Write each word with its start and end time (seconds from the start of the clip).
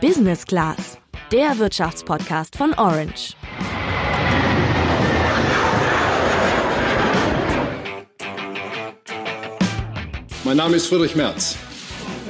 Business 0.00 0.46
Class, 0.46 0.96
der 1.30 1.58
Wirtschaftspodcast 1.58 2.56
von 2.56 2.72
Orange. 2.72 3.34
Mein 10.42 10.56
Name 10.56 10.76
ist 10.76 10.86
Friedrich 10.86 11.14
Merz 11.14 11.58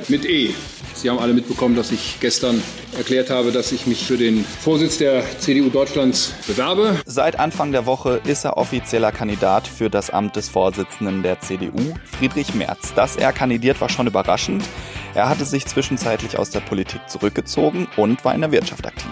mit 0.09 0.25
E. 0.25 0.53
Sie 0.95 1.09
haben 1.09 1.21
alle 1.21 1.33
mitbekommen, 1.33 1.77
dass 1.77 1.93
ich 1.93 2.19
gestern 2.21 2.61
erklärt 2.98 3.30
habe, 3.30 3.52
dass 3.52 3.71
ich 3.71 3.87
mich 3.87 4.05
für 4.05 4.16
den 4.16 4.45
Vorsitz 4.45 4.98
der 4.98 5.23
CDU 5.39 5.71
Deutschlands 5.71 6.34
bewerbe. 6.48 6.96
Seit 7.07 7.39
Anfang 7.39 7.71
der 7.71 7.87
Woche 7.87 8.21
ist 8.27 8.45
er 8.45 8.57
offizieller 8.57 9.12
Kandidat 9.12 9.68
für 9.68 9.89
das 9.89 10.11
Amt 10.11 10.34
des 10.34 10.48
Vorsitzenden 10.48 11.23
der 11.23 11.41
CDU, 11.41 11.95
Friedrich 12.18 12.52
Merz. 12.55 12.93
Dass 12.95 13.16
er 13.16 13.32
kandidiert, 13.32 13.80
war 13.80 13.89
schon 13.89 14.09
überraschend. 14.09 14.64
Er 15.14 15.29
hatte 15.29 15.45
sich 15.45 15.66
zwischenzeitlich 15.66 16.38
aus 16.38 16.50
der 16.50 16.61
Politik 16.61 17.00
zurückgezogen 17.08 17.88
und 17.96 18.24
war 18.24 18.34
in 18.34 18.40
der 18.40 18.52
Wirtschaft 18.52 18.87
aktiv. 18.87 19.10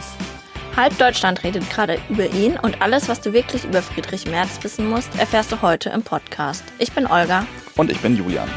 Halb 0.77 0.97
Deutschland 0.97 1.43
redet 1.43 1.69
gerade 1.71 1.99
über 2.09 2.27
ihn 2.27 2.57
und 2.57 2.81
alles, 2.81 3.09
was 3.09 3.21
du 3.21 3.33
wirklich 3.33 3.65
über 3.65 3.83
Friedrich 3.83 4.27
Merz 4.27 4.63
wissen 4.63 4.89
musst, 4.89 5.19
erfährst 5.19 5.51
du 5.51 5.61
heute 5.61 5.91
im 5.91 6.03
Podcast. 6.03 6.63
Ich 6.79 6.93
bin 6.93 7.07
Olga. 7.07 7.47
Und 7.77 7.91
ich 7.91 7.99
bin 7.99 8.17
Julian. 8.17 8.49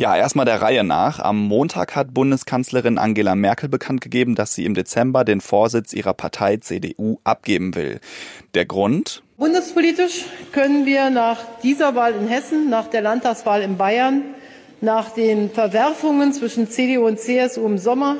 Ja, 0.00 0.16
erstmal 0.16 0.46
der 0.46 0.62
Reihe 0.62 0.82
nach. 0.82 1.18
Am 1.18 1.38
Montag 1.46 1.94
hat 1.94 2.14
Bundeskanzlerin 2.14 2.96
Angela 2.96 3.34
Merkel 3.34 3.68
bekannt 3.68 4.00
gegeben, 4.00 4.34
dass 4.34 4.54
sie 4.54 4.64
im 4.64 4.72
Dezember 4.72 5.24
den 5.24 5.42
Vorsitz 5.42 5.92
ihrer 5.92 6.14
Partei 6.14 6.56
CDU 6.56 7.18
abgeben 7.22 7.74
will. 7.74 8.00
Der 8.54 8.64
Grund? 8.64 9.22
Bundespolitisch 9.36 10.24
können 10.52 10.86
wir 10.86 11.10
nach 11.10 11.40
dieser 11.62 11.94
Wahl 11.96 12.14
in 12.14 12.28
Hessen, 12.28 12.70
nach 12.70 12.86
der 12.86 13.02
Landtagswahl 13.02 13.60
in 13.60 13.76
Bayern, 13.76 14.22
nach 14.80 15.10
den 15.10 15.50
Verwerfungen 15.50 16.32
zwischen 16.32 16.70
CDU 16.70 17.06
und 17.06 17.20
CSU 17.20 17.66
im 17.66 17.76
Sommer, 17.76 18.16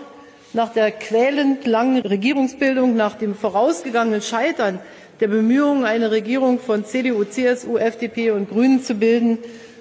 nach 0.53 0.75
der 0.75 0.91
quälend 0.91 1.67
langen 1.67 2.03
Regierungsbildung, 2.03 2.95
nach 2.95 3.14
dem 3.14 3.34
vorausgegangenen 3.34 4.20
Scheitern 4.20 4.81
der 5.20 5.28
Bemühungen, 5.28 5.86
eine 5.86 6.11
Regierung 6.11 6.58
von 6.58 6.84
CDU, 6.84 7.25
CSU, 7.25 7.78
FDP 7.78 8.33
und 8.33 8.51
Grünen 8.51 8.84
zu 8.84 8.97
bilden, 8.97 9.39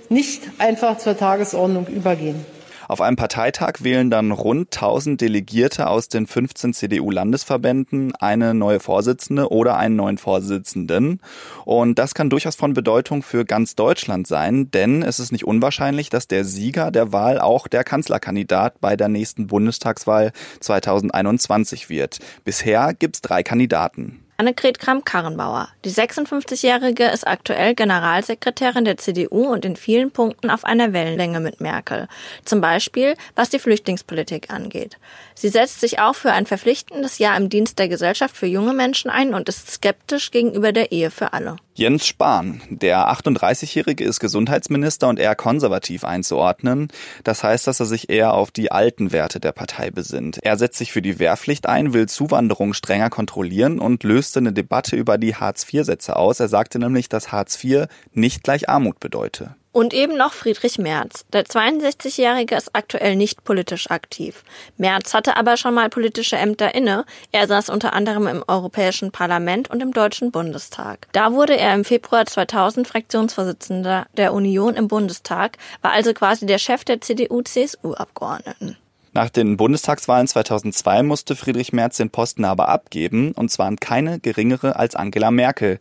nicht 0.10 0.44
einfach 0.58 0.98
zur 0.98 1.18
Tagesordnung 1.18 1.88
übergehen. 1.88 2.46
Auf 2.90 3.02
einem 3.02 3.18
Parteitag 3.18 3.82
wählen 3.82 4.10
dann 4.10 4.32
rund 4.32 4.76
1000 4.76 5.22
Delegierte 5.22 5.86
aus 5.86 6.10
den 6.10 6.26
15 6.26 6.74
CDU-Landesverbänden 6.74 8.16
eine 8.16 8.56
neue 8.56 8.80
Vorsitzende 8.80 9.52
oder 9.52 9.78
einen 9.78 9.96
neuen 9.96 10.18
Vorsitzenden. 10.18 11.22
Und 11.66 12.00
das 12.00 12.16
kann 12.16 12.32
durchaus 12.32 12.56
von 12.56 12.74
Bedeutung 12.74 13.22
für 13.22 13.46
ganz 13.46 13.76
Deutschland 13.76 14.26
sein, 14.26 14.72
denn 14.72 15.04
es 15.04 15.20
ist 15.20 15.32
nicht 15.32 15.46
unwahrscheinlich, 15.46 16.10
dass 16.10 16.28
der 16.28 16.44
Sieger 16.46 16.90
der 16.90 17.14
Wahl 17.14 17.40
auch 17.40 17.68
der 17.68 17.84
Kanzlerkandidat 17.84 18.82
bei 18.82 18.96
der 18.96 19.08
nächsten 19.08 19.46
Bundestagswahl 19.46 20.32
2021 20.60 21.92
wird. 21.92 22.18
Bisher 22.44 22.96
gibt's 22.96 23.22
drei 23.22 23.44
Kandidaten. 23.44 24.24
Annegret 24.40 24.80
Kramp-Karrenbauer. 24.80 25.68
Die 25.84 25.92
56-Jährige 25.92 27.04
ist 27.08 27.28
aktuell 27.28 27.76
Generalsekretärin 27.76 28.86
der 28.86 28.96
CDU 28.96 29.52
und 29.52 29.66
in 29.66 29.76
vielen 29.76 30.12
Punkten 30.12 30.50
auf 30.50 30.64
einer 30.64 30.94
Wellenlänge 30.94 31.42
mit 31.42 31.60
Merkel. 31.60 32.08
Zum 32.46 32.62
Beispiel, 32.62 33.16
was 33.36 33.50
die 33.50 33.60
Flüchtlingspolitik 33.60 34.50
angeht. 34.50 34.98
Sie 35.36 35.50
setzt 35.50 35.82
sich 35.82 36.00
auch 36.00 36.16
für 36.16 36.32
ein 36.32 36.46
verpflichtendes 36.46 37.18
Jahr 37.18 37.36
im 37.36 37.50
Dienst 37.50 37.80
der 37.80 37.90
Gesellschaft 37.90 38.38
für 38.38 38.46
junge 38.46 38.72
Menschen 38.72 39.12
ein 39.12 39.34
und 39.34 39.50
ist 39.50 39.70
skeptisch 39.70 40.32
gegenüber 40.32 40.72
der 40.72 40.94
Ehe 40.94 41.12
für 41.12 41.34
alle. 41.34 41.58
Jens 41.80 42.06
Spahn. 42.06 42.62
Der 42.70 43.10
38-Jährige 43.10 44.04
ist 44.04 44.20
Gesundheitsminister 44.20 45.08
und 45.08 45.18
eher 45.18 45.34
konservativ 45.34 46.04
einzuordnen. 46.04 46.90
Das 47.24 47.42
heißt, 47.42 47.68
dass 47.68 47.80
er 47.80 47.86
sich 47.86 48.10
eher 48.10 48.34
auf 48.34 48.52
die 48.52 48.70
alten 48.70 49.14
Werte 49.14 49.40
der 49.40 49.54
Partei 49.54 49.90
besinnt. 49.90 50.40
Er 50.44 50.58
setzt 50.58 50.78
sich 50.78 50.92
für 50.92 51.02
die 51.02 51.20
Wehrpflicht 51.20 51.68
ein, 51.68 51.94
will 51.94 52.10
Zuwanderung 52.10 52.74
strenger 52.74 53.10
kontrollieren 53.10 53.80
und 53.80 54.04
löste 54.04 54.40
eine 54.40 54.52
Debatte 54.52 54.98
über 54.98 55.18
die 55.18 55.36
Hartz-IV-Sätze 55.36 56.18
aus. 56.18 56.42
Er 56.42 56.50
sagte 56.50 56.80
nämlich, 56.80 57.08
dass 57.08 57.32
Hartz 57.32 57.64
IV 57.64 57.86
nicht 58.12 58.44
gleich 58.44 58.68
Armut 58.68 59.00
bedeute. 59.00 59.56
Und 59.72 59.94
eben 59.94 60.18
noch 60.18 60.34
Friedrich 60.34 60.80
Merz. 60.80 61.26
Der 61.32 61.46
62-Jährige 61.46 62.56
ist 62.56 62.76
aktuell 62.76 63.16
nicht 63.16 63.44
politisch 63.44 63.92
aktiv. 63.92 64.44
Merz 64.78 65.14
hatte 65.14 65.38
aber 65.38 65.58
schon 65.58 65.76
mal 65.76 65.90
politische 65.90 66.38
Ämter 66.38 66.74
inne. 66.74 67.06
Er 67.32 67.48
saß 67.48 67.70
unter 67.70 67.94
anderem 67.94 68.26
im 68.26 68.44
Europäischen 68.48 69.12
Parlament 69.12 69.70
und 69.70 69.82
im 69.82 69.94
Deutschen 69.94 70.32
Bundestag. 70.32 71.08
Da 71.12 71.34
wurde 71.34 71.56
er 71.56 71.76
im 71.76 71.86
Februar 71.86 72.26
2000 72.26 72.88
Fraktionsvorsitzender 72.88 74.08
der 74.18 74.34
Union 74.34 74.76
im 74.76 74.88
Bundestag, 74.88 75.58
war 75.82 75.92
also 75.92 76.14
quasi 76.14 76.48
der 76.48 76.58
Chef 76.58 76.84
der 76.84 77.02
CDU-CSU-Abgeordneten. 77.02 78.76
Nach 79.12 79.30
den 79.30 79.58
Bundestagswahlen 79.58 80.28
2002 80.28 81.02
musste 81.02 81.36
Friedrich 81.36 81.74
Merz 81.74 81.98
den 81.98 82.12
Posten 82.12 82.46
aber 82.46 82.70
abgeben, 82.70 83.32
und 83.32 83.50
zwar 83.50 83.66
an 83.66 83.78
keine 83.78 84.20
geringere 84.20 84.76
als 84.76 84.96
Angela 84.96 85.32
Merkel. 85.32 85.80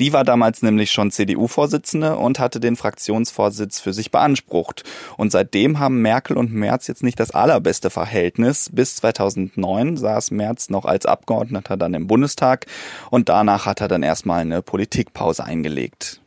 Die 0.00 0.14
war 0.14 0.24
damals 0.24 0.62
nämlich 0.62 0.90
schon 0.90 1.10
CDU-Vorsitzende 1.10 2.16
und 2.16 2.38
hatte 2.38 2.58
den 2.58 2.76
Fraktionsvorsitz 2.76 3.80
für 3.80 3.92
sich 3.92 4.10
beansprucht. 4.10 4.84
Und 5.18 5.30
seitdem 5.30 5.78
haben 5.78 6.00
Merkel 6.00 6.38
und 6.38 6.54
Merz 6.54 6.86
jetzt 6.86 7.02
nicht 7.02 7.20
das 7.20 7.32
allerbeste 7.32 7.90
Verhältnis. 7.90 8.70
Bis 8.72 8.96
2009 8.96 9.98
saß 9.98 10.30
Merz 10.30 10.70
noch 10.70 10.86
als 10.86 11.04
Abgeordneter 11.04 11.76
dann 11.76 11.92
im 11.92 12.06
Bundestag 12.06 12.64
und 13.10 13.28
danach 13.28 13.66
hat 13.66 13.82
er 13.82 13.88
dann 13.88 14.02
erstmal 14.02 14.40
eine 14.40 14.62
Politikpause 14.62 15.44
eingelegt. 15.44 16.19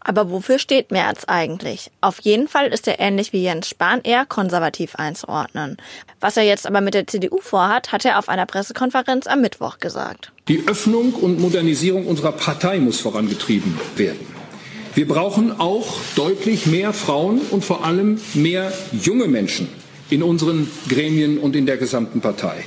Aber 0.00 0.30
wofür 0.30 0.58
steht 0.58 0.90
Merz 0.90 1.24
eigentlich? 1.26 1.90
Auf 2.00 2.20
jeden 2.20 2.48
Fall 2.48 2.68
ist 2.68 2.88
er 2.88 3.00
ähnlich 3.00 3.32
wie 3.32 3.42
Jens 3.42 3.68
Spahn 3.68 4.00
eher 4.02 4.24
konservativ 4.24 4.96
einzuordnen. 4.96 5.76
Was 6.20 6.36
er 6.36 6.44
jetzt 6.44 6.66
aber 6.66 6.80
mit 6.80 6.94
der 6.94 7.06
CDU 7.06 7.38
vorhat, 7.40 7.92
hat 7.92 8.04
er 8.04 8.18
auf 8.18 8.28
einer 8.28 8.46
Pressekonferenz 8.46 9.26
am 9.26 9.42
Mittwoch 9.42 9.78
gesagt. 9.78 10.32
Die 10.48 10.66
Öffnung 10.66 11.12
und 11.12 11.38
Modernisierung 11.38 12.06
unserer 12.06 12.32
Partei 12.32 12.78
muss 12.78 13.00
vorangetrieben 13.00 13.78
werden. 13.96 14.26
Wir 14.94 15.06
brauchen 15.06 15.60
auch 15.60 15.86
deutlich 16.16 16.66
mehr 16.66 16.92
Frauen 16.92 17.40
und 17.50 17.64
vor 17.64 17.84
allem 17.84 18.20
mehr 18.34 18.72
junge 18.92 19.28
Menschen 19.28 19.68
in 20.08 20.22
unseren 20.22 20.68
Gremien 20.88 21.38
und 21.38 21.54
in 21.54 21.66
der 21.66 21.76
gesamten 21.76 22.20
Partei. 22.20 22.64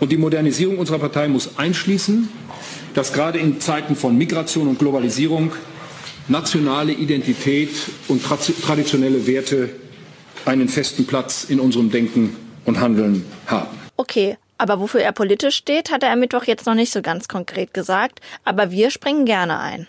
Und 0.00 0.10
die 0.10 0.16
Modernisierung 0.16 0.78
unserer 0.78 0.98
Partei 0.98 1.28
muss 1.28 1.58
einschließen, 1.58 2.28
dass 2.94 3.12
gerade 3.12 3.38
in 3.38 3.60
Zeiten 3.60 3.94
von 3.94 4.18
Migration 4.18 4.66
und 4.66 4.80
Globalisierung 4.80 5.52
nationale 6.28 6.92
Identität 6.92 7.70
und 8.08 8.22
traditionelle 8.22 9.26
Werte 9.26 9.70
einen 10.44 10.68
festen 10.68 11.06
Platz 11.06 11.44
in 11.44 11.60
unserem 11.60 11.90
Denken 11.90 12.36
und 12.64 12.80
Handeln 12.80 13.24
haben. 13.46 13.78
Okay, 13.96 14.36
aber 14.58 14.80
wofür 14.80 15.02
er 15.02 15.12
politisch 15.12 15.56
steht, 15.56 15.90
hat 15.90 16.02
er 16.02 16.12
am 16.12 16.20
Mittwoch 16.20 16.44
jetzt 16.44 16.66
noch 16.66 16.74
nicht 16.74 16.92
so 16.92 17.02
ganz 17.02 17.28
konkret 17.28 17.74
gesagt, 17.74 18.20
aber 18.44 18.70
wir 18.70 18.90
springen 18.90 19.24
gerne 19.24 19.58
ein. 19.58 19.86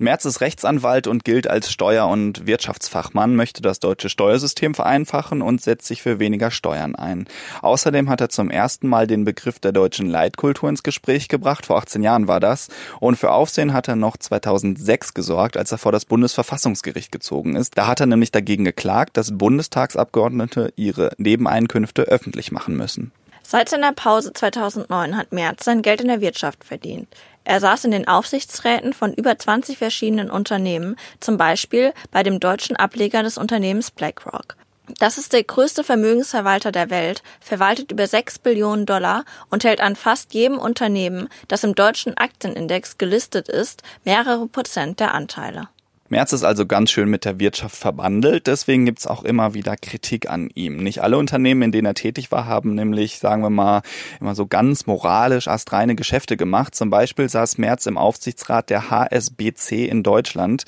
Merz 0.00 0.24
ist 0.24 0.40
Rechtsanwalt 0.40 1.06
und 1.06 1.26
gilt 1.26 1.46
als 1.46 1.70
Steuer- 1.70 2.08
und 2.08 2.46
Wirtschaftsfachmann, 2.46 3.36
möchte 3.36 3.60
das 3.60 3.80
deutsche 3.80 4.08
Steuersystem 4.08 4.74
vereinfachen 4.74 5.42
und 5.42 5.60
setzt 5.60 5.86
sich 5.86 6.00
für 6.00 6.18
weniger 6.18 6.50
Steuern 6.50 6.94
ein. 6.94 7.28
Außerdem 7.60 8.08
hat 8.08 8.22
er 8.22 8.30
zum 8.30 8.50
ersten 8.50 8.88
Mal 8.88 9.06
den 9.06 9.26
Begriff 9.26 9.58
der 9.58 9.72
deutschen 9.72 10.08
Leitkultur 10.08 10.70
ins 10.70 10.82
Gespräch 10.82 11.28
gebracht, 11.28 11.66
vor 11.66 11.76
18 11.76 12.02
Jahren 12.02 12.28
war 12.28 12.40
das, 12.40 12.68
und 12.98 13.16
für 13.16 13.30
Aufsehen 13.30 13.74
hat 13.74 13.88
er 13.88 13.96
noch 13.96 14.16
2006 14.16 15.12
gesorgt, 15.12 15.58
als 15.58 15.70
er 15.70 15.76
vor 15.76 15.92
das 15.92 16.06
Bundesverfassungsgericht 16.06 17.12
gezogen 17.12 17.54
ist. 17.54 17.76
Da 17.76 17.86
hat 17.86 18.00
er 18.00 18.06
nämlich 18.06 18.32
dagegen 18.32 18.64
geklagt, 18.64 19.18
dass 19.18 19.36
Bundestagsabgeordnete 19.36 20.72
ihre 20.76 21.10
Nebeneinkünfte 21.18 22.04
öffentlich 22.04 22.52
machen 22.52 22.74
müssen. 22.74 23.12
Seit 23.42 23.68
seiner 23.68 23.92
Pause 23.92 24.32
2009 24.32 25.16
hat 25.16 25.32
Merz 25.32 25.64
sein 25.64 25.82
Geld 25.82 26.00
in 26.00 26.06
der 26.06 26.20
Wirtschaft 26.20 26.62
verdient. 26.62 27.08
Er 27.44 27.60
saß 27.60 27.84
in 27.84 27.90
den 27.90 28.06
Aufsichtsräten 28.06 28.92
von 28.92 29.12
über 29.14 29.38
20 29.38 29.78
verschiedenen 29.78 30.30
Unternehmen, 30.30 30.96
zum 31.20 31.36
Beispiel 31.36 31.92
bei 32.10 32.22
dem 32.22 32.40
deutschen 32.40 32.76
Ableger 32.76 33.22
des 33.22 33.38
Unternehmens 33.38 33.90
BlackRock. 33.90 34.56
Das 34.98 35.18
ist 35.18 35.32
der 35.32 35.44
größte 35.44 35.84
Vermögensverwalter 35.84 36.72
der 36.72 36.90
Welt, 36.90 37.22
verwaltet 37.40 37.92
über 37.92 38.06
6 38.06 38.40
Billionen 38.40 38.86
Dollar 38.86 39.24
und 39.48 39.64
hält 39.64 39.80
an 39.80 39.96
fast 39.96 40.34
jedem 40.34 40.58
Unternehmen, 40.58 41.28
das 41.48 41.64
im 41.64 41.74
deutschen 41.74 42.16
Aktienindex 42.16 42.98
gelistet 42.98 43.48
ist, 43.48 43.82
mehrere 44.04 44.46
Prozent 44.48 45.00
der 45.00 45.14
Anteile. 45.14 45.68
Merz 46.12 46.32
ist 46.32 46.42
also 46.42 46.66
ganz 46.66 46.90
schön 46.90 47.08
mit 47.08 47.24
der 47.24 47.38
Wirtschaft 47.38 47.76
verbandelt, 47.76 48.48
deswegen 48.48 48.84
gibt's 48.84 49.06
auch 49.06 49.22
immer 49.22 49.54
wieder 49.54 49.76
Kritik 49.76 50.28
an 50.28 50.50
ihm. 50.56 50.78
Nicht 50.78 51.04
alle 51.04 51.16
Unternehmen, 51.16 51.62
in 51.62 51.70
denen 51.70 51.86
er 51.86 51.94
tätig 51.94 52.32
war, 52.32 52.46
haben 52.46 52.74
nämlich, 52.74 53.20
sagen 53.20 53.42
wir 53.42 53.50
mal, 53.50 53.82
immer 54.20 54.34
so 54.34 54.48
ganz 54.48 54.86
moralisch 54.86 55.46
astreine 55.46 55.94
Geschäfte 55.94 56.36
gemacht. 56.36 56.74
Zum 56.74 56.90
Beispiel 56.90 57.28
saß 57.28 57.58
Merz 57.58 57.86
im 57.86 57.96
Aufsichtsrat 57.96 58.70
der 58.70 58.90
HSBC 58.90 59.86
in 59.86 60.02
Deutschland. 60.02 60.64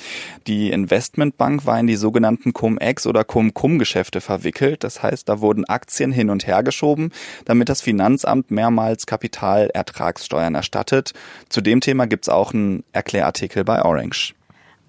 Die 0.46 0.70
Investmentbank 0.70 1.66
war 1.66 1.80
in 1.80 1.88
die 1.88 1.96
sogenannten 1.96 2.52
Cum-Ex 2.52 3.08
oder 3.08 3.24
Cum-Cum-Geschäfte 3.24 4.20
verwickelt. 4.20 4.84
Das 4.84 5.02
heißt, 5.02 5.28
da 5.28 5.40
wurden 5.40 5.64
Aktien 5.64 6.12
hin 6.12 6.30
und 6.30 6.46
her 6.46 6.62
geschoben, 6.62 7.10
damit 7.46 7.68
das 7.68 7.82
Finanzamt 7.82 8.52
mehrmals 8.52 9.06
Kapitalertragssteuern 9.06 10.54
erstattet. 10.54 11.14
Zu 11.48 11.62
dem 11.62 11.80
Thema 11.80 12.06
gibt's 12.06 12.28
auch 12.28 12.54
einen 12.54 12.84
Erklärartikel 12.92 13.64
bei 13.64 13.84
Orange. 13.84 14.34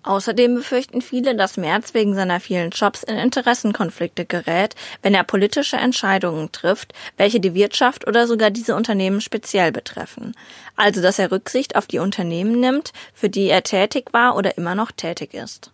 Außerdem 0.04 0.56
befürchten 0.56 1.02
viele, 1.02 1.36
dass 1.36 1.58
Merz 1.58 1.94
wegen 1.94 2.14
seiner 2.14 2.40
vielen 2.40 2.72
Jobs 2.72 3.04
in 3.04 3.16
Interessenkonflikte 3.16 4.26
gerät, 4.26 4.76
wenn 5.02 5.16
er 5.16 5.24
politische 5.24 5.78
Entscheidungen 5.78 6.52
trifft, 6.52 6.94
welche 7.18 7.40
die 7.40 7.54
Wirtschaft 7.54 8.06
oder 8.06 8.28
sogar 8.28 8.52
diese 8.52 8.76
Unternehmen 8.76 9.22
speziell 9.22 9.72
betreffen. 9.72 10.36
Also, 10.76 11.02
dass 11.02 11.20
er 11.20 11.32
Rücksicht 11.32 11.76
auf 11.78 11.88
die 11.88 12.00
Unternehmen 12.00 12.60
nimmt, 12.60 12.92
für 13.14 13.30
die 13.30 13.50
er 13.50 13.64
tätig 13.64 14.12
war 14.12 14.36
oder 14.36 14.58
immer 14.58 14.76
noch 14.76 14.92
tätig 14.92 15.34
ist. 15.34 15.72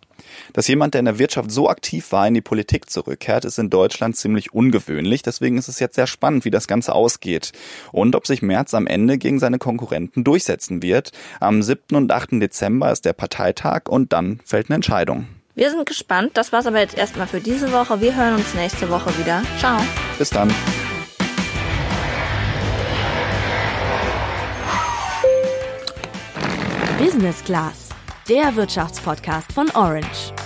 Dass 0.53 0.67
jemand, 0.67 0.93
der 0.93 0.99
in 0.99 1.05
der 1.05 1.19
Wirtschaft 1.19 1.51
so 1.51 1.69
aktiv 1.69 2.11
war, 2.11 2.27
in 2.27 2.33
die 2.33 2.41
Politik 2.41 2.89
zurückkehrt, 2.89 3.45
ist 3.45 3.59
in 3.59 3.69
Deutschland 3.69 4.15
ziemlich 4.15 4.53
ungewöhnlich. 4.53 5.21
Deswegen 5.21 5.57
ist 5.57 5.67
es 5.67 5.79
jetzt 5.79 5.95
sehr 5.95 6.07
spannend, 6.07 6.45
wie 6.45 6.51
das 6.51 6.67
Ganze 6.67 6.93
ausgeht. 6.93 7.51
Und 7.91 8.15
ob 8.15 8.27
sich 8.27 8.41
Merz 8.41 8.73
am 8.73 8.87
Ende 8.87 9.17
gegen 9.17 9.39
seine 9.39 9.57
Konkurrenten 9.57 10.23
durchsetzen 10.23 10.81
wird. 10.81 11.11
Am 11.39 11.61
7. 11.61 11.95
und 11.95 12.11
8. 12.11 12.33
Dezember 12.33 12.91
ist 12.91 13.05
der 13.05 13.13
Parteitag 13.13 13.83
und 13.89 14.13
dann 14.13 14.39
fällt 14.45 14.69
eine 14.69 14.75
Entscheidung. 14.75 15.27
Wir 15.55 15.71
sind 15.71 15.85
gespannt. 15.85 16.31
Das 16.35 16.53
war's 16.53 16.67
aber 16.67 16.79
jetzt 16.79 16.97
erstmal 16.97 17.27
für 17.27 17.41
diese 17.41 17.71
Woche. 17.71 17.99
Wir 17.99 18.15
hören 18.15 18.35
uns 18.35 18.53
nächste 18.53 18.89
Woche 18.89 19.17
wieder. 19.17 19.43
Ciao. 19.59 19.77
Bis 20.17 20.29
dann. 20.29 20.49
Business 26.97 27.43
Class, 27.43 27.88
der 28.29 28.55
Wirtschaftspodcast 28.55 29.51
von 29.53 29.71
Orange. 29.71 30.38